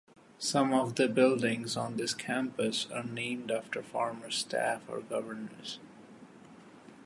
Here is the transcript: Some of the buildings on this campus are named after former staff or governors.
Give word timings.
Some 0.39 0.73
of 0.73 0.95
the 0.95 1.07
buildings 1.07 1.77
on 1.77 1.95
this 1.97 2.15
campus 2.15 2.87
are 2.91 3.03
named 3.03 3.51
after 3.51 3.83
former 3.83 4.31
staff 4.31 4.81
or 4.89 5.01
governors. 5.01 5.77